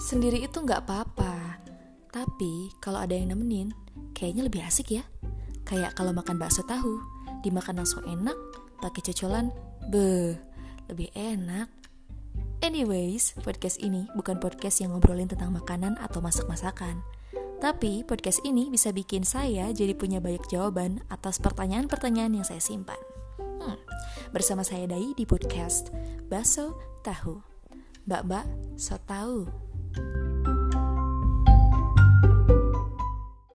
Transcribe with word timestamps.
Sendiri 0.00 0.42
itu 0.42 0.58
nggak 0.58 0.86
apa-apa, 0.86 1.60
tapi 2.10 2.74
kalau 2.82 2.98
ada 2.98 3.14
yang 3.14 3.30
nemenin, 3.30 3.70
kayaknya 4.16 4.48
lebih 4.50 4.66
asik 4.66 4.98
ya. 4.98 5.04
Kayak 5.62 5.94
kalau 5.94 6.10
makan 6.10 6.34
bakso 6.34 6.66
tahu, 6.66 6.98
dimakan 7.46 7.84
langsung 7.84 8.02
enak, 8.02 8.34
pakai 8.82 9.00
cocolan, 9.12 9.54
beh, 9.92 10.34
lebih 10.90 11.14
enak. 11.14 11.70
Anyways, 12.60 13.38
podcast 13.40 13.78
ini 13.80 14.04
bukan 14.18 14.42
podcast 14.42 14.82
yang 14.82 14.92
ngobrolin 14.92 15.30
tentang 15.30 15.54
makanan 15.54 15.96
atau 16.02 16.18
masak-masakan. 16.20 17.00
Tapi 17.60 18.02
podcast 18.08 18.40
ini 18.42 18.72
bisa 18.72 18.90
bikin 18.90 19.20
saya 19.24 19.68
jadi 19.70 19.92
punya 19.92 20.18
banyak 20.18 20.44
jawaban 20.48 21.04
atas 21.12 21.38
pertanyaan-pertanyaan 21.38 22.40
yang 22.40 22.46
saya 22.48 22.60
simpan. 22.60 22.98
Hmm, 23.38 23.76
bersama 24.32 24.64
saya 24.64 24.88
Dai 24.88 25.12
di 25.12 25.24
podcast 25.28 25.92
Baso 26.26 26.76
Tahu. 27.04 27.36
Mbak-mbak, 28.08 28.44
so 28.80 28.96
tahu. 29.04 29.44